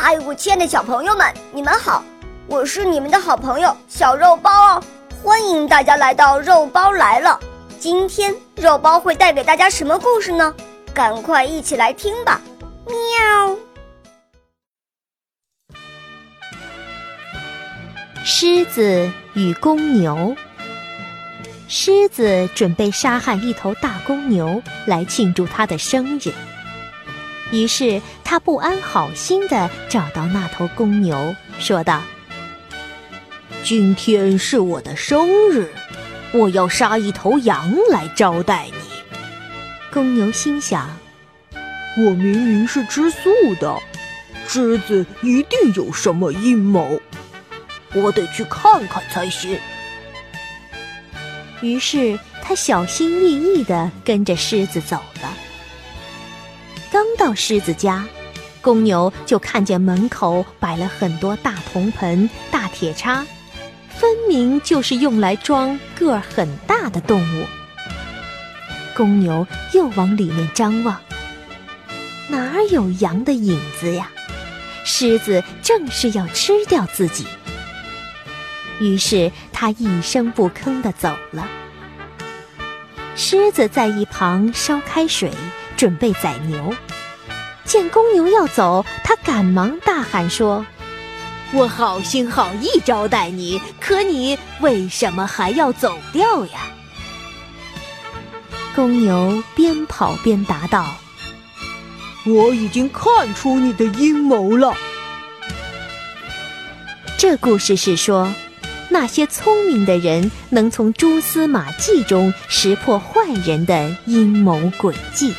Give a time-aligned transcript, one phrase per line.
[0.00, 2.04] 嗨，我亲爱的小朋友们，你们好！
[2.46, 4.84] 我是你们的好朋友小肉包哦，
[5.24, 7.38] 欢迎大家来到肉包来了。
[7.80, 10.54] 今天肉包会带给大家什么故事呢？
[10.94, 12.40] 赶快一起来听吧！
[12.86, 13.56] 喵。
[18.24, 20.36] 狮子与公牛。
[21.66, 26.32] 狮子准备杀害一头大公牛来庆祝他的生日，
[27.50, 32.02] 于是他不安好心地找到那头公牛，说道
[33.64, 35.70] ：“今天是我的生日，
[36.32, 38.72] 我要杀一头羊来招待你。”
[39.90, 40.94] 公牛心想
[41.96, 43.78] ：“我明明是吃素的，
[44.46, 47.00] 狮子一定有什么阴谋，
[47.94, 49.58] 我得去看看才行。”
[51.62, 55.27] 于是他小心翼翼地跟着狮子走了。
[56.98, 58.04] 刚到狮子家，
[58.60, 63.24] 公牛就看见门口摆了很多大铜盆、大铁叉，
[63.88, 67.46] 分明就是用来装个儿很大的动物。
[68.96, 71.00] 公牛又往里面张望，
[72.26, 74.10] 哪儿有羊的影子呀？
[74.82, 77.28] 狮子正是要吃掉自己。
[78.80, 81.46] 于是他一声不吭地走了。
[83.14, 85.30] 狮子在一旁烧开水，
[85.78, 86.74] 准备宰牛。
[87.64, 90.66] 见公牛要走，他赶忙大喊说
[91.54, 96.66] ：“我好心好意招待你，可你为什么还要走掉呀？”
[98.76, 100.96] 公牛边跑边答道
[102.26, 104.74] ：“我已经看出你的阴谋了。”
[107.16, 108.34] 这故事是说。
[108.90, 115.34] 那些聪明的人能从蛛丝马迹中识破坏人的阴谋诡计。